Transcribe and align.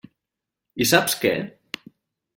I 0.85 0.87
saps 0.93 1.15
què? 1.21 1.35